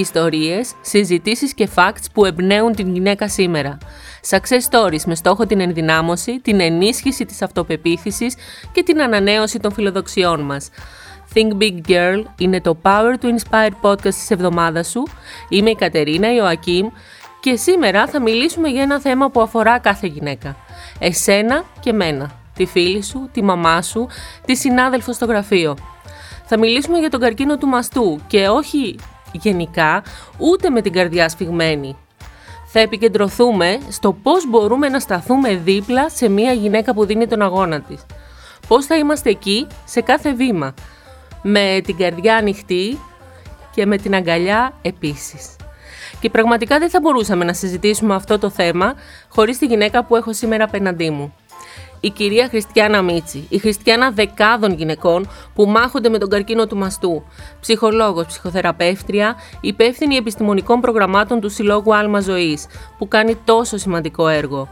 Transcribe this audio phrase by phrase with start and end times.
[0.00, 3.78] Ιστορίες, συζητήσεις και facts που εμπνέουν την γυναίκα σήμερα.
[4.30, 8.34] Success stories με στόχο την ενδυνάμωση, την ενίσχυση της αυτοπεποίθησης
[8.72, 10.68] και την ανανέωση των φιλοδοξιών μας.
[11.34, 15.02] Think Big Girl είναι το Power to Inspire podcast της εβδομάδας σου.
[15.48, 16.88] Είμαι η Κατερίνα Ιωακίμ
[17.40, 20.56] και σήμερα θα μιλήσουμε για ένα θέμα που αφορά κάθε γυναίκα.
[20.98, 24.08] Εσένα και μένα, τη φίλη σου, τη μαμά σου,
[24.44, 25.76] τη συνάδελφο στο γραφείο.
[26.44, 28.96] Θα μιλήσουμε για τον καρκίνο του μαστού και όχι
[29.32, 30.02] γενικά,
[30.38, 31.96] ούτε με την καρδιά σφιγμένη.
[32.72, 37.80] Θα επικεντρωθούμε στο πώς μπορούμε να σταθούμε δίπλα σε μια γυναίκα που δίνει τον αγώνα
[37.80, 38.06] της.
[38.68, 40.74] Πώς θα είμαστε εκεί σε κάθε βήμα,
[41.42, 42.98] με την καρδιά ανοιχτή
[43.74, 45.56] και με την αγκαλιά επίσης.
[46.20, 48.94] Και πραγματικά δεν θα μπορούσαμε να συζητήσουμε αυτό το θέμα
[49.28, 51.34] χωρίς τη γυναίκα που έχω σήμερα απέναντί μου
[52.00, 57.22] η κυρία Χριστιανά Μίτσι, η Χριστιανά δεκάδων γυναικών που μάχονται με τον καρκίνο του μαστού,
[57.60, 62.66] ψυχολόγος, ψυχοθεραπεύτρια, υπεύθυνη επιστημονικών προγραμμάτων του Συλλόγου Άλμα Ζωής,
[62.98, 64.68] που κάνει τόσο σημαντικό έργο.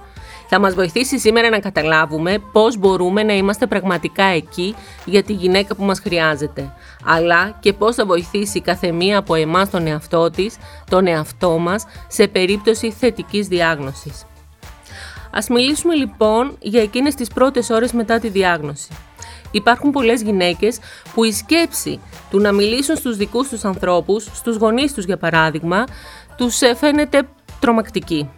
[0.51, 4.75] Θα μας βοηθήσει σήμερα να καταλάβουμε πώς μπορούμε να είμαστε πραγματικά εκεί
[5.05, 6.73] για τη γυναίκα που μας χρειάζεται,
[7.05, 10.57] αλλά και πώς θα βοηθήσει κάθε μία από εμάς τον εαυτό της,
[10.91, 14.25] τον εαυτό μας, σε περίπτωση θετικής διάγνωσης.
[15.39, 18.89] Ας μιλήσουμε λοιπόν για εκείνες τις πρώτες ώρες μετά τη διάγνωση.
[19.51, 20.79] Υπάρχουν πολλές γυναίκες
[21.15, 25.85] που η σκέψη του να μιλήσουν στους δικούς τους ανθρώπους, στους γονείς τους για παράδειγμα,
[26.37, 27.29] τους φαίνεται
[27.61, 28.31] τρομακτική.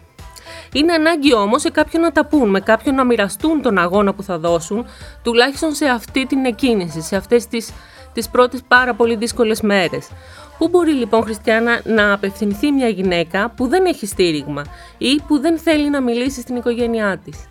[0.73, 4.23] Είναι ανάγκη όμως σε κάποιον να τα πούν, με κάποιον να μοιραστούν τον αγώνα που
[4.23, 4.85] θα δώσουν,
[5.23, 7.71] τουλάχιστον σε αυτή την εκκίνηση, σε αυτές τις,
[8.13, 10.07] τις πρώτες πάρα πολύ δύσκολες μέρες.
[10.61, 14.61] Πού μπορεί λοιπόν Χριστιανά να απευθυνθεί μια γυναίκα που δεν έχει στήριγμα
[14.97, 17.47] ή που δεν θέλει να μιλήσει στην οικογένειά της;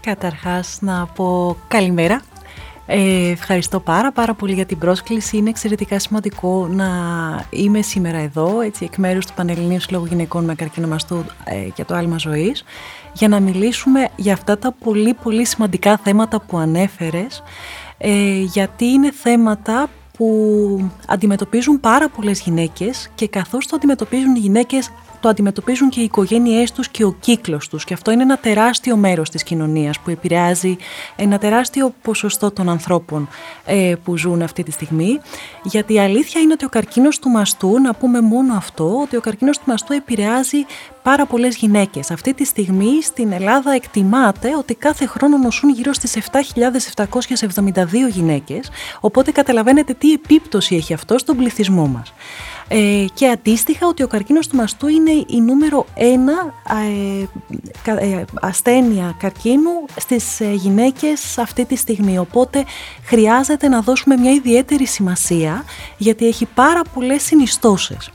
[0.00, 2.22] Καταρχάς να πω καλημέρα.
[2.86, 5.36] Ε, ευχαριστώ πάρα πάρα πολύ για την πρόσκληση.
[5.36, 6.88] Είναι εξαιρετικά σημαντικό να
[7.50, 11.84] είμαι σήμερα εδώ, έτσι, εκ μέρους του Πανελληνίου Συλλόγου Γυναικών με Καρκίνο Μαστού ε, για
[11.84, 12.64] το άλμα ζωής,
[13.12, 17.42] για να μιλήσουμε για αυτά τα πολύ πολύ σημαντικά θέματα που ανέφερες,
[17.98, 19.88] ε, γιατί είναι θέματα
[20.20, 26.04] που αντιμετωπίζουν πάρα πολλές γυναίκες και καθώς το αντιμετωπίζουν οι γυναίκες το αντιμετωπίζουν και οι
[26.04, 30.10] οικογένειές τους και ο κύκλος τους και αυτό είναι ένα τεράστιο μέρος της κοινωνίας που
[30.10, 30.76] επηρεάζει
[31.16, 33.28] ένα τεράστιο ποσοστό των ανθρώπων
[33.64, 35.20] ε, που ζουν αυτή τη στιγμή
[35.62, 39.20] γιατί η αλήθεια είναι ότι ο καρκίνος του μαστού, να πούμε μόνο αυτό, ότι ο
[39.20, 40.66] καρκίνος του μαστού επηρεάζει
[41.02, 42.10] πάρα πολλές γυναίκες.
[42.10, 48.70] Αυτή τη στιγμή στην Ελλάδα εκτιμάται ότι κάθε χρόνο νοσούν γύρω στις 7.772 γυναίκες,
[49.00, 52.12] οπότε καταλαβαίνετε τι επίπτωση έχει αυτό στον πληθυσμό μας.
[52.72, 56.54] Ε, και αντίστοιχα ότι ο καρκίνος του μαστού είναι η νούμερο ένα
[57.84, 62.18] ε, ε, ασθένεια καρκίνου στις ε, γυναίκες αυτή τη στιγμή.
[62.18, 62.64] Οπότε
[63.04, 65.64] χρειάζεται να δώσουμε μια ιδιαίτερη σημασία
[65.96, 68.10] γιατί έχει πάρα πολλές συνιστώσεις.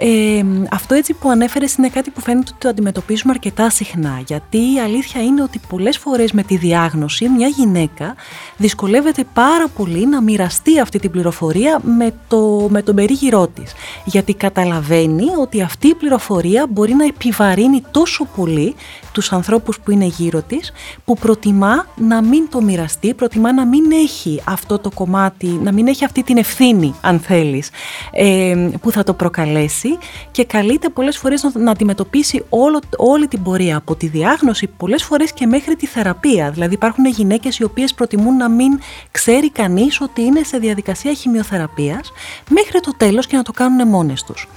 [0.00, 4.56] Ε, αυτό έτσι που ανέφερες είναι κάτι που φαίνεται ότι το αντιμετωπίζουμε αρκετά συχνά γιατί
[4.56, 8.14] η αλήθεια είναι ότι πολλές φορές με τη διάγνωση μια γυναίκα
[8.56, 13.72] δυσκολεύεται πάρα πολύ να μοιραστεί αυτή την πληροφορία με, το, με τον περίγυρό της
[14.04, 18.74] γιατί καταλαβαίνει ότι αυτή η πληροφορία μπορεί να επιβαρύνει τόσο πολύ
[19.12, 20.72] τους ανθρώπους που είναι γύρω της
[21.04, 25.86] που προτιμά να μην το μοιραστεί, προτιμά να μην έχει αυτό το κομμάτι, να μην
[25.86, 27.70] έχει αυτή την ευθύνη αν θέλεις
[28.12, 29.98] ε, που θα το προκαλέσει
[30.30, 35.32] και καλείται πολλές φορές να, αντιμετωπίσει όλο, όλη την πορεία από τη διάγνωση πολλές φορές
[35.32, 36.50] και μέχρι τη θεραπεία.
[36.50, 42.12] Δηλαδή υπάρχουν γυναίκες οι οποίες προτιμούν να μην ξέρει κανείς ότι είναι σε διαδικασία χημειοθεραπείας
[42.50, 44.48] μέχρι το τέλος και να το κάνουν μόνες τους.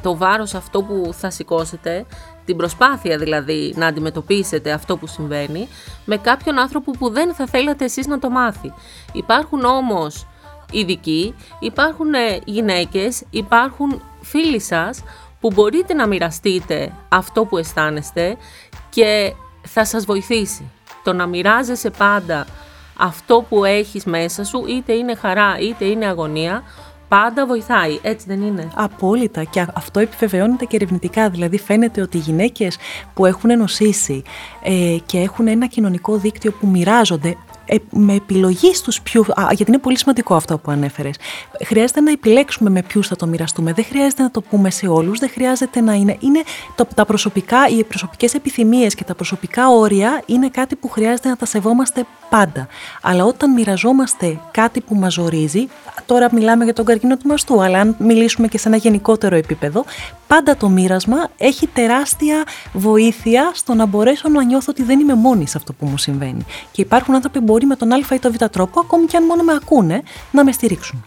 [0.02, 2.06] το βάρος αυτό που θα σηκώσετε,
[2.46, 5.68] την προσπάθεια δηλαδή να αντιμετωπίσετε αυτό που συμβαίνει,
[6.06, 8.74] με κάποιον άνθρωπο που δεν θα θέλατε εσείς να το μάθει.
[9.14, 10.28] Υπάρχουν όμως
[10.72, 15.04] ειδικοί, υπάρχουν ε, γυναίκες, υπάρχουν φίλοι σας
[15.40, 18.38] που μπορείτε να μοιραστείτε αυτό που αισθάνεστε
[18.90, 20.72] και θα σας βοηθήσει.
[21.04, 22.46] Το να μοιράζεσαι πάντα
[22.98, 26.64] αυτό που έχεις μέσα σου, είτε είναι χαρά είτε είναι αγωνία,
[27.08, 31.30] πάντα βοηθάει, έτσι δεν είναι; Απόλυτα και αυτό επιβεβαιώνεται και ερευνητικά.
[31.30, 32.78] Δηλαδή φαίνεται ότι οι γυναίκες
[33.14, 34.24] που έχουν νοσήσει
[34.64, 37.36] ε, και έχουν ένα κοινωνικό δίκτυο που μοιράζονται ε,
[37.90, 39.22] με επιλογή στους πιο...
[39.22, 41.16] Α, γιατί είναι πολύ σημαντικό αυτό που ανέφερες.
[41.66, 43.74] Χρειάζεται να επιλέξουμε με ποιους θα το μοιραστούμε.
[43.74, 45.20] Δεν χρειάζεται να το πούμε σε όλους.
[45.20, 46.18] Δεν χρειάζεται να είναι...
[46.20, 46.44] είναι
[46.76, 51.36] το, τα προσωπικά, οι προσωπικές επιθυμίες και τα προσωπικά όρια είναι κάτι που χρειάζεται να
[51.36, 52.68] τα σεβόμαστε πάντα.
[53.02, 55.68] Αλλά όταν μοιραζόμαστε κάτι που μας ζορίζει,
[56.06, 59.86] τώρα μιλάμε για τον καρκίνο του μαστού, αλλά αν μιλήσουμε και σε ένα γενικότερο επίπεδο,
[60.28, 62.44] πάντα το μοίρασμα έχει τεράστια
[62.74, 66.46] βοήθεια στο να μπορέσω να νιώθω ότι δεν είμαι μόνη σε αυτό που μου συμβαίνει.
[66.72, 69.26] Και υπάρχουν άνθρωποι που μπορεί με τον Α ή τον Β τρόπο, ακόμη και αν
[69.26, 71.06] μόνο με ακούνε, να με στηρίξουν.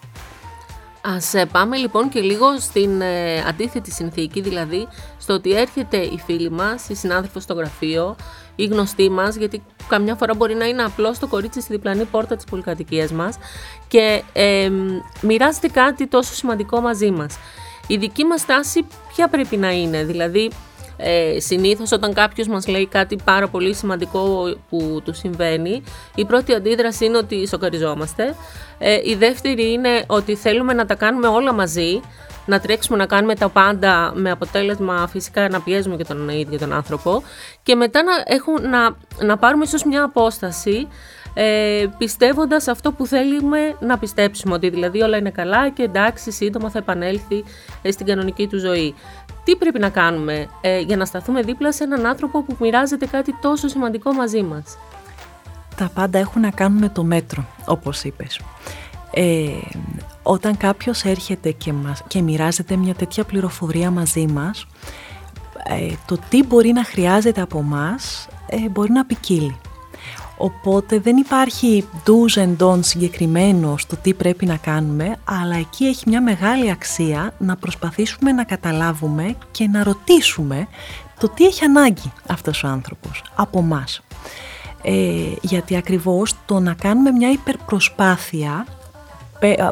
[1.17, 4.88] Ας ε, πάμε λοιπόν και λίγο στην ε, αντίθετη συνθήκη, δηλαδή
[5.19, 8.17] στο ότι έρχεται η φίλη μας, η συνάδελφος στο γραφείο,
[8.56, 12.37] η γνωστή μας, γιατί καμιά φορά μπορεί να είναι απλώς το κορίτσι στη διπλανή πόρτα
[12.37, 13.37] της πολυκατοικίας μας
[13.88, 14.71] και ε,
[15.21, 17.38] μοιράζεται κάτι τόσο σημαντικό μαζί μας.
[17.90, 20.50] Η δική μας τάση ποια πρέπει να είναι, δηλαδή
[20.96, 25.82] ε, συνήθως όταν κάποιος μας λέει κάτι πάρα πολύ σημαντικό που του συμβαίνει,
[26.14, 28.35] η πρώτη αντίδραση είναι ότι σοκαριζόμαστε.
[28.79, 32.00] Ε, η δεύτερη είναι ότι θέλουμε να τα κάνουμε όλα μαζί,
[32.46, 36.73] να τρέξουμε να κάνουμε τα πάντα με αποτέλεσμα φυσικά να πιέζουμε και τον ίδιο τον
[36.73, 37.23] άνθρωπο
[37.62, 38.96] και μετά να, έχουν, να,
[39.26, 40.88] να πάρουμε ίσως μια απόσταση
[41.40, 46.70] ε, πιστεύοντας αυτό που θέλουμε να πιστέψουμε, ότι δηλαδή όλα είναι καλά και εντάξει σύντομα
[46.70, 47.44] θα επανέλθει
[47.82, 48.94] ε, στην κανονική του ζωή.
[49.44, 53.35] Τι πρέπει να κάνουμε ε, για να σταθούμε δίπλα σε έναν άνθρωπο που μοιράζεται κάτι
[53.40, 54.79] τόσο σημαντικό μαζί μας;
[55.76, 58.40] Τα πάντα έχουν να κάνουν με το μέτρο, όπως είπες.
[59.11, 59.49] Ε,
[60.23, 64.67] όταν κάποιος έρχεται και, μας, και μοιράζεται μια τέτοια πληροφορία μαζί μας,
[65.69, 69.56] ε, το τι μπορεί να χρειάζεται από μας ε, μπορεί να ποικίλει.
[70.38, 76.08] Οπότε δεν υπάρχει do's and don'ts συγκεκριμένο στο τι πρέπει να κάνουμε, αλλά εκεί έχει
[76.08, 80.67] μια μεγάλη αξία να προσπαθήσουμε να καταλάβουμε και να ρωτήσουμε
[81.20, 84.02] το τι έχει ανάγκη αυτός ο άνθρωπος από μας.
[84.82, 88.67] Ε, γιατί ακριβώς το να κάνουμε μια υπερπροσπάθεια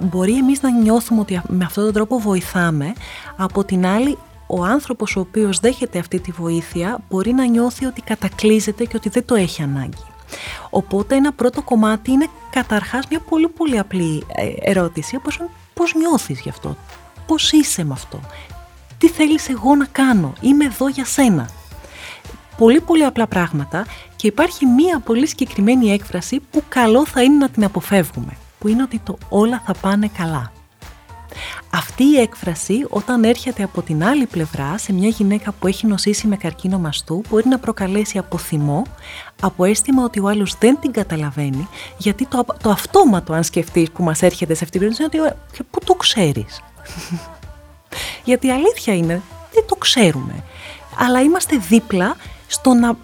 [0.02, 2.92] μπορεί εμείς να νιώθουμε ότι με αυτόν τον τρόπο βοηθάμε,
[3.36, 8.00] από την άλλη ο άνθρωπος ο οποίος δέχεται αυτή τη βοήθεια μπορεί να νιώθει ότι
[8.00, 10.15] κατακλείζεται και ότι δεν το έχει ανάγκη.
[10.70, 15.40] Οπότε ένα πρώτο κομμάτι είναι καταρχάς μια πολύ πολύ απλή ε, ερώτηση όπως
[15.74, 16.76] πώς νιώθεις γι' αυτό,
[17.26, 18.20] πώς είσαι με αυτό,
[18.98, 21.48] τι θέλεις εγώ να κάνω, είμαι εδώ για σένα.
[22.56, 23.86] Πολύ πολύ απλά πράγματα
[24.16, 28.82] και υπάρχει μία πολύ συγκεκριμένη έκφραση που καλό θα είναι να την αποφεύγουμε, που είναι
[28.82, 30.52] ότι το όλα θα πάνε καλά.
[31.70, 36.26] Αυτή η έκφραση όταν έρχεται από την άλλη πλευρά σε μια γυναίκα που έχει νοσήσει
[36.26, 38.82] με καρκίνο μαστού μπορεί να προκαλέσει από θυμό,
[39.42, 44.02] από αίσθημα ότι ο άλλος δεν την καταλαβαίνει γιατί το, το αυτόματο αν σκεφτείς που
[44.02, 46.62] μας έρχεται σε αυτή την περίπτωση είναι ότι πού το ξέρεις;
[48.28, 50.44] γιατί η αλήθεια είναι δεν το ξέρουμε.
[50.98, 52.16] Αλλά είμαστε δίπλα
[52.46, 52.96] στο να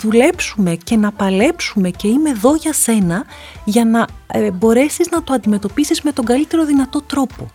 [0.00, 3.24] δουλέψουμε και να παλέψουμε και είμαι εδώ για σένα
[3.64, 7.50] για να ε, μπορέσεις να το αντιμετωπίσεις με τον καλύτερο δυνατό τρόπο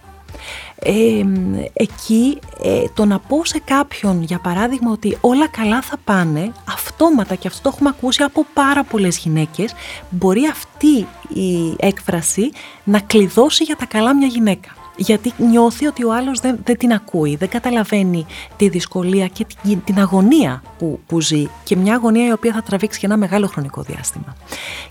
[1.74, 7.36] εκεί ε, το να πω σε κάποιον για παράδειγμα ότι όλα καλά θα πάνε αυτόματα
[7.36, 9.74] και αυτό το έχουμε ακούσει από πάρα πολλές γυναίκες
[10.10, 11.08] μπορεί αυτή
[11.40, 12.52] η έκφραση
[12.84, 14.70] να κλειδώσει για τα καλά μια γυναίκα
[15.00, 18.26] γιατί νιώθει ότι ο άλλος δεν, δεν την ακούει, δεν καταλαβαίνει
[18.58, 22.62] τη δυσκολία και την, την αγωνία που, που ζει και μια αγωνία η οποία θα
[22.62, 24.36] τραβήξει για ένα μεγάλο χρονικό διάστημα.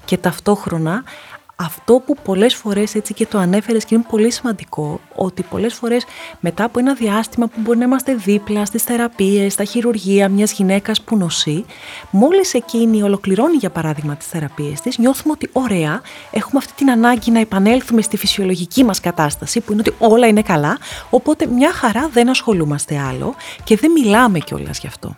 [0.04, 1.02] Και ταυτόχρονα
[1.62, 6.04] αυτό που πολλές φορές έτσι και το ανέφερες και είναι πολύ σημαντικό ότι πολλές φορές
[6.40, 11.00] μετά από ένα διάστημα που μπορεί να είμαστε δίπλα στις θεραπείες, στα χειρουργεία μιας γυναίκας
[11.02, 11.64] που νοσεί
[12.10, 16.00] μόλις εκείνη ολοκληρώνει για παράδειγμα τις θεραπείες της νιώθουμε ότι ωραία
[16.30, 20.42] έχουμε αυτή την ανάγκη να επανέλθουμε στη φυσιολογική μας κατάσταση που είναι ότι όλα είναι
[20.42, 20.78] καλά
[21.10, 23.34] οπότε μια χαρά δεν ασχολούμαστε άλλο
[23.64, 25.16] και δεν μιλάμε κιόλας γι' αυτό.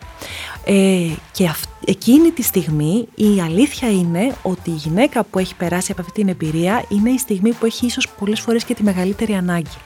[0.65, 5.93] Ε, και αυ- εκείνη τη στιγμή η αλήθεια είναι ότι η γυναίκα που έχει περάσει
[5.93, 9.35] από αυτή την εμπειρία είναι η στιγμή που έχει ίσως πολλές φορές και τη μεγαλύτερη
[9.35, 9.77] ανάγκη.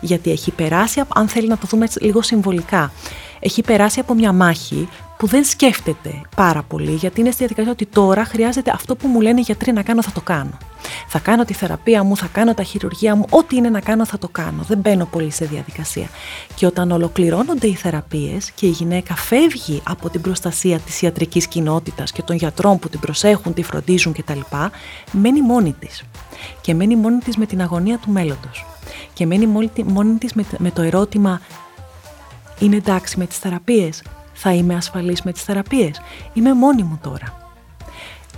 [0.00, 2.92] Γιατί έχει περάσει, αν θέλει να το δούμε λίγο συμβολικά,
[3.40, 4.88] έχει περάσει από μια μάχη
[5.20, 9.20] που δεν σκέφτεται πάρα πολύ, γιατί είναι στη διαδικασία ότι τώρα χρειάζεται αυτό που μου
[9.20, 10.58] λένε οι γιατροί να κάνω, θα το κάνω.
[11.08, 14.18] Θα κάνω τη θεραπεία μου, θα κάνω τα χειρουργία μου, ό,τι είναι να κάνω θα
[14.18, 14.62] το κάνω.
[14.62, 16.08] Δεν μπαίνω πολύ σε διαδικασία.
[16.54, 22.12] Και όταν ολοκληρώνονται οι θεραπείες και η γυναίκα φεύγει από την προστασία της ιατρικής κοινότητας
[22.12, 24.40] και των γιατρών που την προσέχουν, τη φροντίζουν κτλ,
[25.12, 26.04] μένει μόνη της.
[26.60, 28.66] Και μένει μόνη της με την αγωνία του μέλλοντος.
[29.12, 29.46] Και μένει
[29.86, 31.40] μόνη της με το ερώτημα
[32.58, 34.02] είναι εντάξει με τις θεραπείες,
[34.42, 36.00] θα είμαι ασφαλής με τις θεραπείες,
[36.32, 37.38] είμαι μόνη μου τώρα.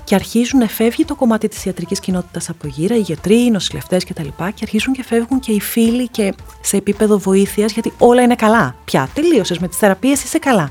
[0.05, 4.05] Και αρχίζουν να φεύγει το κομμάτι της ιατρικής κοινότητας από γύρω, οι γιατροί, οι νοσηλευτές
[4.05, 4.29] κτλ.
[4.37, 8.75] Και αρχίζουν και φεύγουν και οι φίλοι και σε επίπεδο βοήθειας, γιατί όλα είναι καλά.
[8.85, 10.71] Πια τελείωσες με τις θεραπείες, είσαι καλά.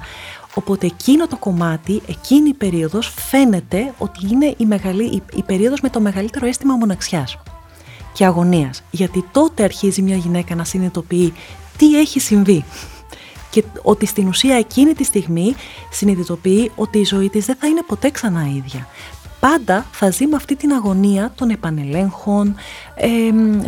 [0.54, 5.82] Οπότε εκείνο το κομμάτι, εκείνη η περίοδος φαίνεται ότι είναι η, μεγαλή, η, η περίοδος
[5.82, 7.38] με το μεγαλύτερο αίσθημα μοναξιάς
[8.14, 8.84] και αγωνίας.
[8.92, 11.34] Γιατί τότε αρχίζει μια γυναίκα να συνειδητοποιεί
[11.78, 12.66] τι έχει συμβεί
[13.52, 15.56] και ότι στην ουσία εκείνη τη στιγμή
[15.92, 18.88] συνειδητοποιεί ότι η ζωή της δεν θα είναι ποτέ ξανά ίδια
[19.42, 22.56] πάντα θα ζει με αυτή την αγωνία των επανελέγχων,
[22.96, 23.10] ε,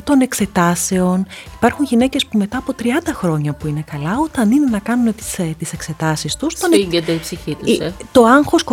[0.03, 1.25] των εξετάσεων.
[1.55, 5.39] Υπάρχουν γυναίκες που μετά από 30 χρόνια που είναι καλά, όταν είναι να κάνουν τις,
[5.39, 6.53] ε, τις εξετάσεις τους...
[6.57, 7.93] Σφίγγεται η ψυχή τους, ε.
[8.11, 8.65] Το άγχος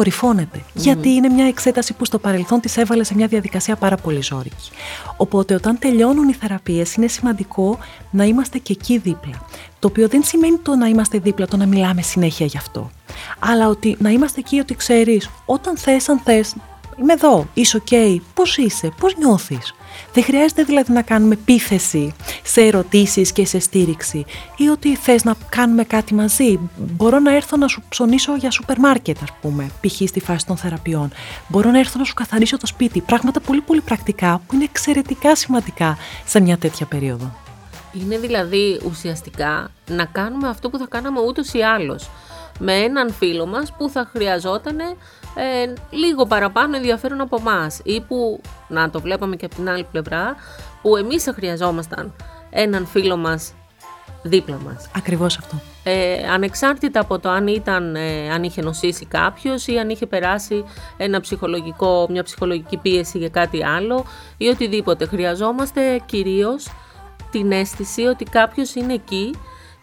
[0.74, 4.70] Γιατί είναι μια εξέταση που στο παρελθόν τις έβαλε σε μια διαδικασία πάρα πολύ ζώρικη.
[5.16, 7.78] Οπότε όταν τελειώνουν οι θεραπείες είναι σημαντικό
[8.10, 9.46] να είμαστε και εκεί δίπλα.
[9.80, 12.90] Το οποίο δεν σημαίνει το να είμαστε δίπλα, το να μιλάμε συνέχεια γι' αυτό.
[13.38, 16.54] Αλλά ότι να είμαστε εκεί ότι ξέρεις, όταν θες, αν θες,
[17.00, 19.74] είμαι εδώ, είσαι ok, πώς είσαι, πώς νιώθεις.
[20.12, 24.24] Δεν χρειάζεται δηλαδή να κάνουμε επίθεση σε ερωτήσεις και σε στήριξη
[24.56, 26.58] ή ότι θες να κάνουμε κάτι μαζί.
[26.76, 30.08] Μπορώ να έρθω να σου ψωνίσω για σούπερ μάρκετ ας πούμε, π.χ.
[30.08, 31.10] στη φάση των θεραπείων.
[31.48, 33.00] Μπορώ να έρθω να σου καθαρίσω το σπίτι.
[33.00, 37.32] Πράγματα πολύ πολύ πρακτικά που είναι εξαιρετικά σημαντικά σε μια τέτοια περίοδο.
[37.92, 42.10] Είναι δηλαδή ουσιαστικά να κάνουμε αυτό που θα κάναμε ούτως ή άλλως
[42.58, 44.78] με έναν φίλο μας που θα χρειαζόταν
[45.34, 49.86] ε, λίγο παραπάνω ενδιαφέρον από εμάς ή που, να το βλέπαμε και από την άλλη
[49.90, 50.36] πλευρά,
[50.82, 52.14] που εμείς θα χρειαζόμασταν
[52.50, 53.52] έναν φίλο μας
[54.22, 54.88] δίπλα μας.
[54.96, 55.60] Ακριβώς αυτό.
[55.84, 60.64] Ε, ανεξάρτητα από το αν, ήταν, ε, αν είχε νοσήσει κάποιος ή αν είχε περάσει
[60.96, 64.04] ένα ψυχολογικό, μια ψυχολογική πίεση για κάτι άλλο
[64.36, 65.06] ή οτιδήποτε.
[65.06, 66.68] Χρειαζόμαστε κυρίως
[67.30, 69.34] την αίσθηση ότι κάποιος είναι εκεί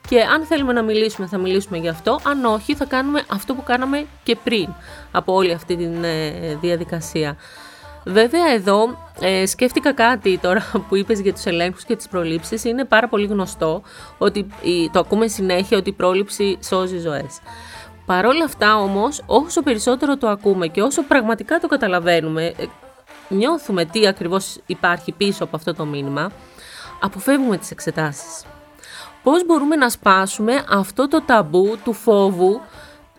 [0.10, 3.64] και αν θέλουμε να μιλήσουμε θα μιλήσουμε γι' αυτό, αν όχι θα κάνουμε αυτό που
[3.64, 4.68] κάναμε και πριν
[5.12, 7.38] από όλη αυτή τη ε, διαδικασία.
[8.06, 12.64] Βέβαια εδώ ε, σκέφτηκα κάτι τώρα που είπες για τους ελέγχους και τις προλήψεις.
[12.64, 13.82] Είναι πάρα πολύ γνωστό
[14.18, 14.48] ότι
[14.92, 17.40] το ακούμε συνέχεια ότι η πρόληψη σώζει ζωές.
[18.06, 22.66] Παρ' όλα αυτά όμως όσο περισσότερο το ακούμε και όσο πραγματικά το καταλαβαίνουμε, ε,
[23.30, 26.32] νιώθουμε τι ακριβώς υπάρχει πίσω από αυτό το μήνυμα,
[27.00, 28.46] αποφεύγουμε τις εξετάσεις
[29.28, 32.62] πώς μπορούμε να σπάσουμε αυτό το ταμπού του φόβου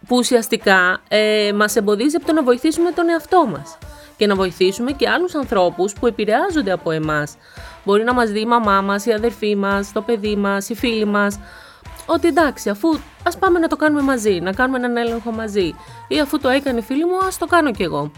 [0.06, 3.78] που ουσιαστικά ε, μας εμποδίζει από το να βοηθήσουμε τον εαυτό μας
[4.16, 7.37] και να βοηθήσουμε και άλλους ανθρώπους που επηρεάζονται από εμάς.
[7.85, 11.04] Μπορεί να μας δει η μαμά μας, η αδερφή μας, το παιδί μας, οι φίλοι
[11.04, 11.38] μας,
[12.06, 15.75] ότι εντάξει, αφού ας πάμε να το κάνουμε μαζί, να κάνουμε έναν έλεγχο μαζί
[16.08, 18.11] ή αφού το έκανε η φίλη μου, ας το κάνω κι εγώ.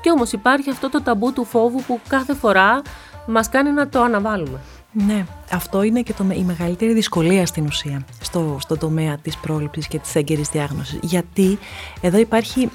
[0.00, 2.82] Και όμως υπάρχει αυτό το ταμπού του φόβου που κάθε φορά
[3.26, 4.58] μας κάνει να το αναβάλουμε.
[4.96, 9.88] Ναι, αυτό είναι και το, η μεγαλύτερη δυσκολία στην ουσία στο, στο τομέα της πρόληψης
[9.88, 10.98] και της έγκαιρης διάγνωσης.
[11.02, 11.58] Γιατί
[12.00, 12.70] εδώ υπάρχει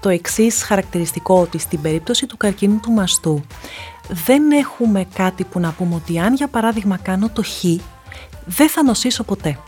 [0.00, 3.40] το εξής χαρακτηριστικό ότι στην περίπτωση του καρκίνου του μαστού
[4.26, 7.64] δεν έχουμε κάτι που να πούμε ότι αν για παράδειγμα κάνω το χ
[8.46, 9.58] δεν θα νοσήσω ποτέ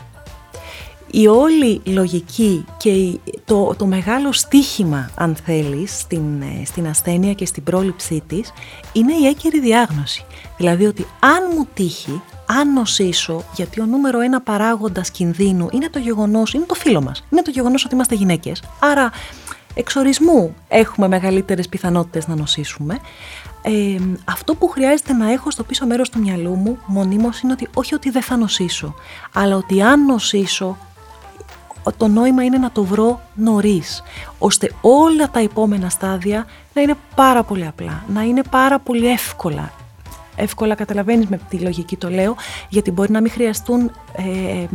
[1.11, 7.45] η όλη λογική και το, το μεγάλο στίχημα, αν θέλεις, στην, ε, στην ασθένεια και
[7.45, 8.53] στην πρόληψή της,
[8.93, 10.25] είναι η έγκαιρη διάγνωση.
[10.57, 15.99] Δηλαδή ότι αν μου τύχει, αν νοσήσω, γιατί ο νούμερο ένα παράγοντας κινδύνου είναι το
[15.99, 18.63] γεγονός, είναι το φίλο μας, είναι το γεγονός ότι είμαστε γυναίκες.
[18.79, 19.11] Άρα,
[19.73, 22.99] εξορισμού έχουμε μεγαλύτερες πιθανότητες να νοσήσουμε.
[23.61, 27.67] Ε, αυτό που χρειάζεται να έχω στο πίσω μέρος του μυαλού μου μονίμως είναι ότι
[27.73, 28.95] όχι ότι δεν θα νοσήσω,
[29.33, 30.77] αλλά ότι αν νοσήσω
[31.97, 34.03] το νόημα είναι να το βρω νωρίς,
[34.39, 39.71] ώστε όλα τα επόμενα στάδια να είναι πάρα πολύ απλά, να είναι πάρα πολύ εύκολα.
[40.41, 42.35] Εύκολα καταλαβαίνεις με τη λογική το λέω,
[42.69, 44.65] γιατί μπορεί να μην χρειαστούν ε,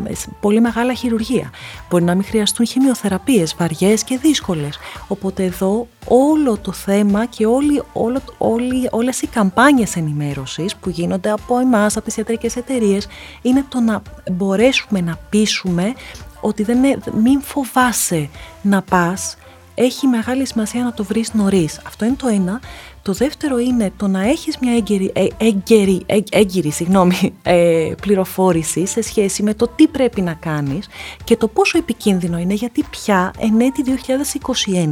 [0.41, 1.51] πολύ μεγάλα χειρουργία.
[1.91, 4.79] Μπορεί να μην χρειαστούν χημειοθεραπείες βαριές και δύσκολες.
[5.09, 11.31] Οπότε εδώ όλο το θέμα και όλοι, όλο, όλοι, όλες οι καμπάνιες ενημέρωσης που γίνονται
[11.31, 13.07] από εμάς, από τις ιατρικές εταιρείες,
[13.43, 15.93] είναι το να μπορέσουμε να πείσουμε
[16.45, 16.79] ότι δεν
[17.23, 18.29] μην φοβάσαι
[18.63, 19.37] να πας
[19.75, 21.81] έχει μεγάλη σημασία να το βρεις νωρίς.
[21.87, 22.61] Αυτό είναι το ένα.
[23.03, 28.87] Το δεύτερο είναι το να έχεις μια έγκαιρη, ε, έγκαιρη, ε, έγκυρη συγγνώμη, ε, πληροφόρηση
[28.87, 30.89] σε σχέση με το τι πρέπει να κάνεις
[31.25, 33.83] και το πόσο επικίνδυνο είναι γιατί πια εν έτη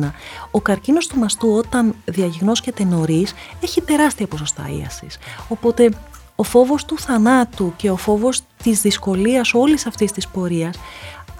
[0.02, 0.10] 2021
[0.50, 5.18] ο καρκίνος του μαστού όταν διαγνώσκεται νωρίς έχει τεράστια ποσοστά ίασης.
[5.48, 5.90] Οπότε
[6.36, 10.76] ο φόβος του θανάτου και ο φόβος της δυσκολίας όλης αυτής της πορείας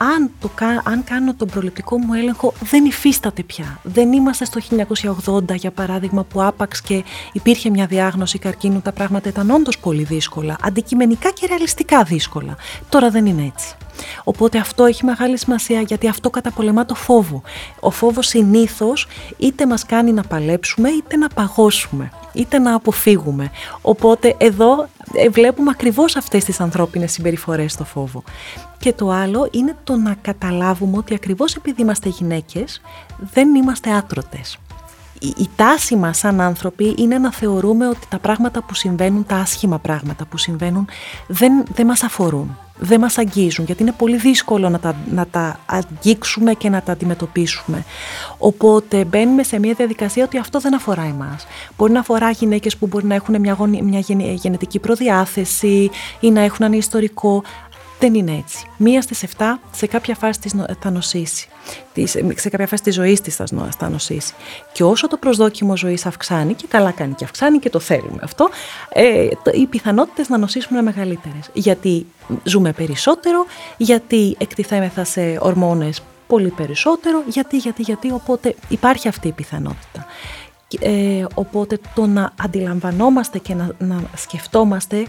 [0.02, 0.50] αν, το,
[0.84, 3.78] αν κάνω τον προληπτικό μου έλεγχο δεν υφίσταται πια.
[3.82, 4.60] Δεν είμαστε στο
[5.26, 10.02] 1980 για παράδειγμα που άπαξ και υπήρχε μια διάγνωση καρκίνου τα πράγματα ήταν όντως πολύ
[10.02, 12.56] δύσκολα, αντικειμενικά και ρεαλιστικά δύσκολα.
[12.88, 13.74] Τώρα δεν είναι έτσι.
[14.24, 17.42] Οπότε αυτό έχει μεγάλη σημασία γιατί αυτό καταπολεμά το φόβο.
[17.80, 19.06] Ο φόβος συνήθως
[19.36, 23.50] είτε μας κάνει να παλέψουμε είτε να παγώσουμε είτε να αποφύγουμε.
[23.82, 24.86] Οπότε εδώ ε,
[25.30, 28.22] βλέπουμε ακριβώς αυτές τις ανθρώπινες συμπεριφορές στο φόβο.
[28.78, 32.80] Και το άλλο είναι το να καταλάβουμε ότι ακριβώς επειδή είμαστε γυναίκες
[33.32, 34.58] δεν είμαστε άτρωτες.
[35.38, 39.78] Η, τάση μας σαν άνθρωποι είναι να θεωρούμε ότι τα πράγματα που συμβαίνουν, τα άσχημα
[39.78, 40.88] πράγματα που συμβαίνουν
[41.26, 45.60] δεν, δεν μας αφορούν δεν μας αγγίζουν γιατί είναι πολύ δύσκολο να τα, να τα
[45.66, 47.84] αγγίξουμε και να τα αντιμετωπίσουμε.
[48.38, 51.46] Οπότε μπαίνουμε σε μια διαδικασία ότι αυτό δεν αφορά εμάς.
[51.76, 54.00] Μπορεί να αφορά γυναίκες που μπορεί να έχουν μια, μια
[54.34, 57.42] γενετική προδιάθεση ή να έχουν ένα ιστορικό.
[58.02, 58.66] Δεν είναι έτσι.
[58.76, 61.48] Μία στις 7 σε κάποια φάση της θα νοσήσει.
[62.34, 63.36] Σε κάποια φάση της ζωής της
[63.78, 64.34] θα νοσήσει.
[64.72, 68.48] Και όσο το προσδόκιμο ζωής αυξάνει, και καλά κάνει και αυξάνει και το θέλουμε αυτό,
[68.92, 71.50] ε, οι πιθανότητες να νοσήσουμε είναι μεγαλύτερες.
[71.52, 72.06] Γιατί
[72.44, 79.32] ζούμε περισσότερο, γιατί εκτιθέμεθα σε ορμόνες πολύ περισσότερο, γιατί, γιατί, γιατί, οπότε υπάρχει αυτή η
[79.32, 80.06] πιθανότητα.
[80.80, 85.06] Ε, οπότε το να αντιλαμβανόμαστε και να, να σκεφτόμαστε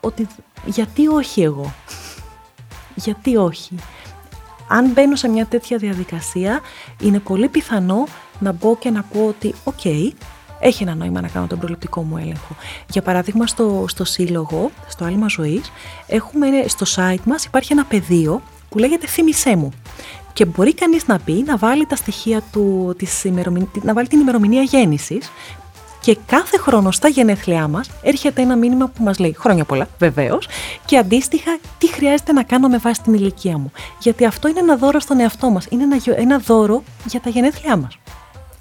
[0.00, 0.26] ότι
[0.64, 1.74] γιατί όχι εγώ
[2.96, 3.74] γιατί όχι;
[4.68, 6.60] Αν μπαίνω σε μια τέτοια διαδικασία,
[7.00, 8.04] είναι πολύ πιθανό
[8.38, 9.84] να μπω και να πω ότι «ΟΚ,
[10.60, 12.56] έχει ένα νόημα να κάνω τον προληπτικό μου έλεγχο».
[12.88, 15.72] Για παράδειγμα, στο, στο σύλλογο, στο άλμα ζωής,
[16.06, 19.72] έχουμε, στο site μας υπάρχει ένα πεδίο που λέγεται «Θύμησέ μου».
[20.32, 23.26] Και μπορεί κανείς να πει, να βάλει τα στοιχεία του, της
[23.82, 25.30] να βάλει την ημερομηνία γέννησης,
[26.06, 30.48] και κάθε χρόνο στα γενέθλιά μας έρχεται ένα μήνυμα που μας λέει χρόνια πολλά, βεβαίως,
[30.84, 33.72] και αντίστοιχα τι χρειάζεται να κάνω με βάση την ηλικία μου.
[33.98, 35.66] Γιατί αυτό είναι ένα δώρο στον εαυτό μας.
[35.70, 37.98] Είναι ένα, ένα δώρο για τα γενέθλιά μας.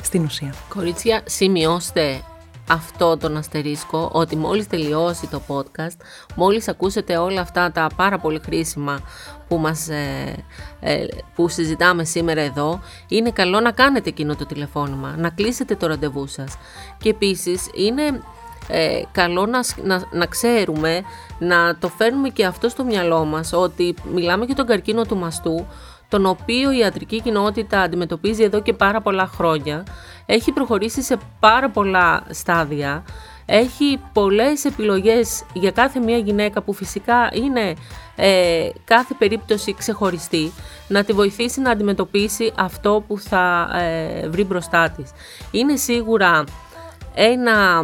[0.03, 0.53] Στην ουσία.
[0.69, 2.21] Κορίτσια, σημειώστε
[2.69, 5.97] αυτό τον αστερίσκο ότι μόλις τελειώσει το podcast,
[6.35, 8.99] μόλις ακούσετε όλα αυτά τα πάρα πολύ χρήσιμα
[9.47, 10.35] που, μας, ε,
[10.79, 15.87] ε, που συζητάμε σήμερα εδώ, είναι καλό να κάνετε εκείνο το τηλεφώνημα, να κλείσετε το
[15.87, 16.57] ραντεβού σας.
[16.97, 18.21] Και επίσης είναι
[18.67, 21.01] ε, καλό να, να, να ξέρουμε,
[21.39, 25.65] να το φέρνουμε και αυτό στο μυαλό μας, ότι μιλάμε για τον καρκίνο του μαστού,
[26.09, 29.83] τον οποίο η ιατρική κοινότητα αντιμετωπίζει εδώ και πάρα πολλά χρόνια,
[30.25, 33.03] έχει προχωρήσει σε πάρα πολλά στάδια,
[33.45, 37.73] έχει πολλές επιλογές για κάθε μία γυναίκα που φυσικά είναι
[38.15, 40.51] ε, κάθε περίπτωση ξεχωριστή,
[40.87, 45.11] να τη βοηθήσει να αντιμετωπίσει αυτό που θα ε, βρει μπροστά της.
[45.51, 46.43] Είναι σίγουρα
[47.13, 47.83] ένα,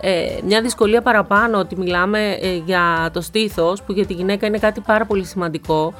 [0.00, 4.80] ε, μια δυσκολία παραπάνω ότι μιλάμε για το στήθος που για τη γυναίκα είναι κάτι
[4.80, 5.94] πάρα πολύ σημαντικό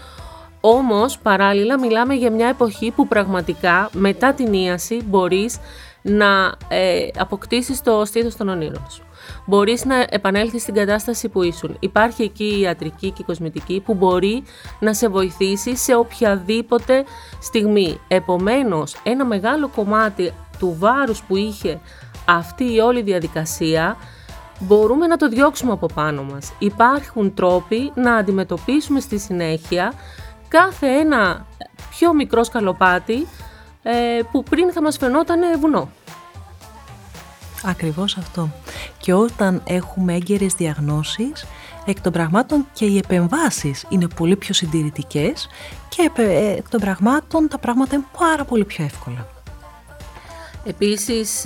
[0.64, 5.58] όμως παράλληλα μιλάμε για μια εποχή που πραγματικά μετά την ίαση μπορείς
[6.02, 9.02] να ε, αποκτήσεις το στήθος των ονείρων σου.
[9.46, 11.76] Μπορείς να επανέλθεις στην κατάσταση που ήσουν.
[11.80, 14.42] Υπάρχει εκεί η ιατρική και η κοσμητική που μπορεί
[14.80, 17.04] να σε βοηθήσει σε οποιαδήποτε
[17.40, 18.00] στιγμή.
[18.08, 21.80] Επομένως, ένα μεγάλο κομμάτι του βάρους που είχε
[22.24, 23.96] αυτή η όλη διαδικασία
[24.58, 26.52] μπορούμε να το διώξουμε από πάνω μας.
[26.58, 29.92] Υπάρχουν τρόποι να αντιμετωπίσουμε στη συνέχεια
[30.52, 31.46] κάθε ένα
[31.90, 33.26] πιο μικρό σκαλοπάτι
[33.82, 35.90] ε, που πριν θα μας φαινόταν βουνό.
[37.64, 38.50] Ακριβώς αυτό.
[38.98, 41.46] Και όταν έχουμε έγκαιρες διαγνώσεις,
[41.86, 45.48] εκ των πραγμάτων και οι επεμβάσεις είναι πολύ πιο συντηρητικές
[45.88, 49.26] και ε, εκ των πραγμάτων τα πράγματα είναι πάρα πολύ πιο εύκολα.
[50.64, 51.42] Επίσης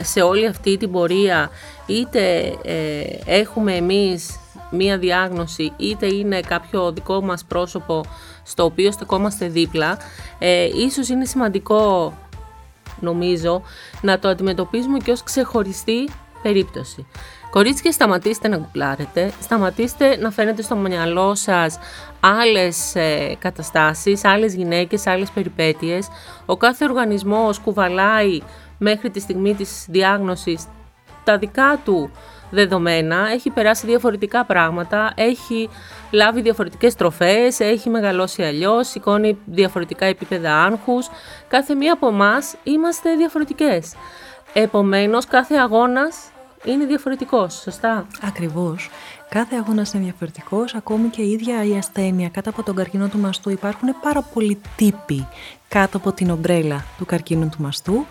[0.00, 1.50] σε όλη αυτή την πορεία
[1.86, 4.38] είτε ε, έχουμε εμείς
[4.70, 8.04] μία διάγνωση είτε είναι κάποιο δικό μας πρόσωπο
[8.42, 9.98] στο οποίο στεκόμαστε δίπλα,
[10.38, 12.12] ε, ίσως είναι σημαντικό
[13.00, 13.62] νομίζω
[14.00, 16.10] να το αντιμετωπίζουμε και ως ξεχωριστή
[16.42, 17.06] περίπτωση.
[17.50, 21.78] Κορίτσια, σταματήστε να γκουπλάρετε, σταματήστε να φαίνετε στο μυαλό σας
[22.20, 26.08] άλλες ε, καταστάσεις, άλλες γυναίκες, άλλες περιπέτειες.
[26.46, 28.40] Ο κάθε οργανισμός κουβαλάει
[28.78, 30.64] μέχρι τη στιγμή της διάγνωσης
[31.24, 32.10] τα δικά του
[32.50, 35.68] δεδομένα, έχει περάσει διαφορετικά πράγματα, έχει
[36.10, 41.10] λάβει διαφορετικές τροφές, έχει μεγαλώσει αλλιώς, σηκώνει διαφορετικά επίπεδα άγχους.
[41.48, 43.94] Κάθε μία από εμάς είμαστε διαφορετικές.
[44.52, 46.16] Επομένως, κάθε αγώνας
[46.64, 48.90] είναι διαφορετικός, σωστά; Ακριβώς.
[49.28, 53.18] Κάθε αγώνας είναι διαφορετικός, ακόμη και η ίδια η ασθένεια κάτω από τον καρκίνο του
[53.18, 53.50] μαστού.
[53.50, 55.26] Υπάρχουν πάρα πολλοί τύποι
[55.68, 58.06] κάτω από την ομπρέλα του καρκίνου του μαστού.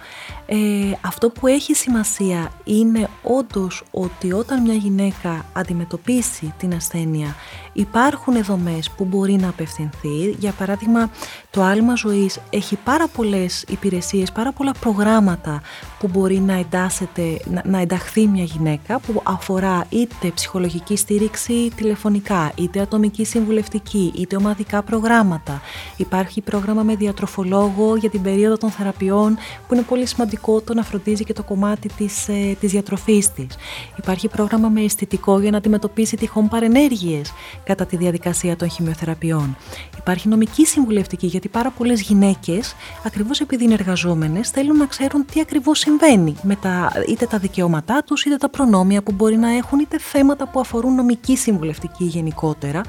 [0.46, 0.58] Ε,
[1.02, 7.36] αυτό που έχει σημασία είναι όντως ότι όταν μια γυναίκα αντιμετωπίσει την ασθένεια
[7.74, 10.30] υπάρχουν δομές που μπορεί να απευθυνθεί.
[10.40, 11.10] Για παράδειγμα,
[11.50, 15.62] το άλμα ζωής έχει πάρα πολλές υπηρεσίες, πάρα πολλά προγράμματα
[16.00, 22.52] που μπορεί να, εντάσσεται, να, να ενταχθεί μια γυναίκα που αφορά είτε ψυχολογική στήριξη τηλεφωνικά,
[22.56, 25.62] είτε ατομική συμβουλευτική, είτε ομαδικά προγράμματα.
[25.98, 30.84] Υπάρχει πρόγραμμα με διατροφολόγο για την περίοδο των θεραπείων που είναι πολύ σημαντικό το να
[30.84, 33.58] φροντίζει και το κομμάτι της, ε, της διατροφής της.
[33.98, 37.34] Υπάρχει πρόγραμμα με αισθητικό για να αντιμετωπίσει τυχόν παρενέργειες
[37.64, 39.58] κατά τη διαδικασία των χημειοθεραπείων.
[39.98, 45.40] Υπάρχει νομική συμβουλευτική γιατί πάρα πολλές γυναίκες, ακριβώς επειδή είναι εργαζόμενες, θέλουν να ξέρουν τι
[45.40, 49.80] ακριβώς συμβαίνει με τα, είτε τα δικαιώματά τους, είτε τα προνόμια που μπορεί να έχουν,
[49.80, 52.82] είτε θέματα που αφορούν νομική συμβουλευτική γενικότερα.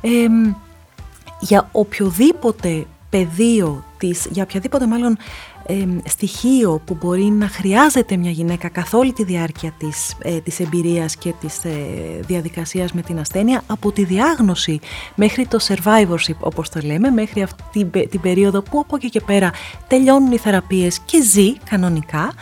[0.00, 0.26] Ε,
[1.40, 5.18] για οποιοδήποτε πεδίο της, για οποιαδήποτε μάλλον
[6.04, 11.16] στοιχείο που μπορεί να χρειάζεται μια γυναίκα καθ' όλη τη διάρκεια της, ε, της εμπειρίας
[11.16, 11.70] και της ε,
[12.26, 14.80] διαδικασίας με την ασθένεια από τη διάγνωση
[15.14, 19.50] μέχρι το survivorship όπως το λέμε μέχρι αυτή την περίοδο που από εκεί και πέρα
[19.88, 22.32] τελειώνουν οι θεραπείες και ζει κανονικά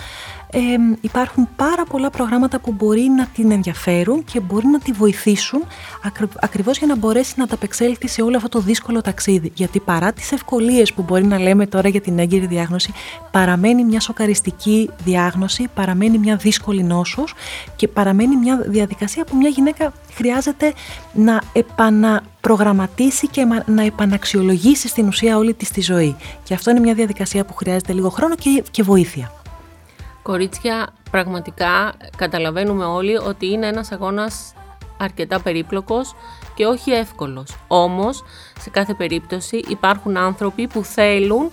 [0.50, 0.60] ε,
[1.00, 5.62] υπάρχουν πάρα πολλά προγράμματα που μπορεί να την ενδιαφέρουν και μπορεί να τη βοηθήσουν
[6.04, 9.52] ακρι, ακριβώς για να μπορέσει να ταπεξέλθει σε όλο αυτό το δύσκολο ταξίδι.
[9.54, 12.92] Γιατί παρά τις ευκολίες που μπορεί να λέμε τώρα για την έγκυρη διάγνωση,
[13.30, 17.34] παραμένει μια σοκαριστική διάγνωση, παραμένει μια δύσκολη νόσος
[17.76, 20.72] και παραμένει μια διαδικασία που μια γυναίκα χρειάζεται
[21.12, 26.16] να επαναπρογραμματίσει και να επαναξιολογήσει στην ουσία όλη της τη ζωή.
[26.42, 29.32] Και αυτό είναι μια διαδικασία που χρειάζεται λίγο χρόνο και, και βοήθεια.
[30.22, 34.54] Κορίτσια, πραγματικά καταλαβαίνουμε όλοι ότι είναι ένας αγώνας
[34.98, 36.14] αρκετά περίπλοκος
[36.54, 37.56] και όχι εύκολος.
[37.66, 38.24] Όμως,
[38.60, 41.50] σε κάθε περίπτωση υπάρχουν άνθρωποι που θέλουν,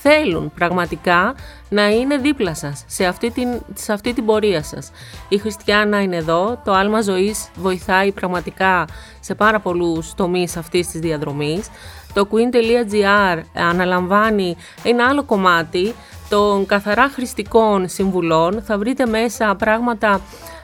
[0.00, 1.34] θέλουν πραγματικά
[1.68, 4.90] να είναι δίπλα σας σε αυτή την, σε αυτή την πορεία σας.
[5.28, 8.84] Η Χριστιανά είναι εδώ, το άλμα ζωής βοηθάει πραγματικά
[9.20, 11.68] σε πάρα πολλούς τομείς αυτής της διαδρομής.
[12.14, 15.94] Το queen.gr αναλαμβάνει ένα άλλο κομμάτι
[16.28, 18.62] των καθαρά χρηστικών συμβουλών.
[18.62, 20.20] Θα βρείτε μέσα πράγματα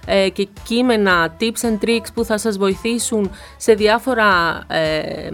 [0.07, 5.29] ε, και κείμενα, tips and tricks που θα σας βοηθήσουν σε διάφορα ε,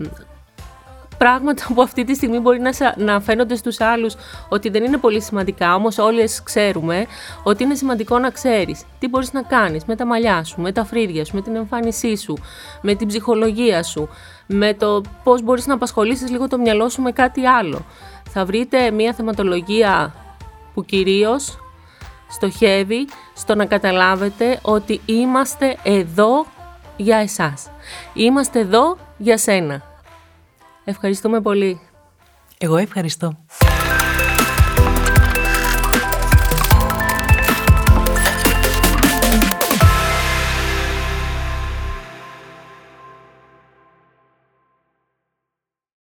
[1.25, 4.15] πράγματα που αυτή τη στιγμή μπορεί να, να φαίνονται στους άλλους
[4.49, 7.07] ότι δεν είναι πολύ σημαντικά, όμως όλες ξέρουμε
[7.43, 10.85] ότι είναι σημαντικό να ξέρεις τι μπορείς να κάνεις με τα μαλλιά σου, με τα
[10.85, 12.37] φρύδια σου, με την εμφάνισή σου,
[12.83, 14.09] με την ψυχολογία σου,
[14.47, 17.85] με το πώς μπορείς να απασχολήσεις λίγο το μυαλό σου με κάτι άλλο.
[18.33, 20.15] Θα βρείτε μια θεματολογία
[20.75, 21.59] που κυρίως
[22.31, 26.47] στοχεύει στο να καταλάβετε ότι είμαστε εδώ
[26.97, 27.71] για εσάς.
[28.15, 29.83] Είμαστε εδώ για σένα.
[30.85, 31.81] Ευχαριστούμε πολύ.
[32.59, 33.37] Εγώ ευχαριστώ.